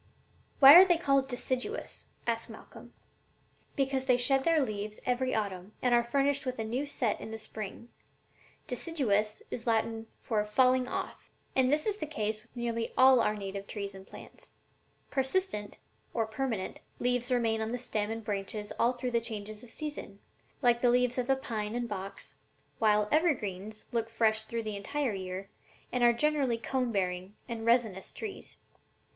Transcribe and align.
"And 0.55 0.61
why 0.61 0.73
are 0.73 0.83
they 0.83 0.97
called 0.97 1.27
deciduous?" 1.27 2.07
asked 2.25 2.49
Malcolm. 2.49 2.91
"Because 3.75 4.07
they 4.07 4.17
shed 4.17 4.43
their 4.43 4.59
leaves 4.59 4.99
every 5.05 5.35
autumn 5.35 5.73
and 5.79 5.93
are 5.93 6.01
furnished 6.01 6.43
with 6.43 6.57
a 6.57 6.63
new 6.63 6.87
set 6.87 7.21
in 7.21 7.29
the 7.29 7.37
spring: 7.37 7.87
'deciduous' 8.65 9.43
is 9.51 9.67
Latin 9.67 10.07
for 10.23 10.43
'falling 10.43 10.87
off.' 10.87 11.29
And 11.55 11.71
this 11.71 11.85
is 11.85 11.97
the 11.97 12.07
case 12.07 12.41
with 12.41 12.55
nearly 12.55 12.91
all 12.97 13.19
our 13.19 13.35
native 13.35 13.67
trees 13.67 13.93
and 13.93 14.07
plants. 14.07 14.53
Persistent, 15.11 15.77
or 16.15 16.25
permanent, 16.25 16.79
leaves 16.97 17.31
remain 17.31 17.61
on 17.61 17.71
the 17.71 17.77
stem 17.77 18.09
and 18.09 18.23
branches 18.23 18.73
all 18.79 18.93
through 18.93 19.11
the 19.11 19.21
changes 19.21 19.63
of 19.63 19.69
season, 19.69 20.17
like 20.63 20.81
the 20.81 20.89
leaves 20.89 21.19
of 21.19 21.27
the 21.27 21.35
pine 21.35 21.75
and 21.75 21.87
box, 21.87 22.33
while 22.79 23.07
evergreens 23.11 23.85
look 23.91 24.09
fresh 24.09 24.45
through 24.45 24.63
the 24.63 24.75
entire 24.75 25.13
year 25.13 25.47
and 25.91 26.03
are 26.03 26.11
generally 26.11 26.57
cone 26.57 26.91
bearing 26.91 27.35
and 27.47 27.67
resinous 27.67 28.11
trees. 28.11 28.57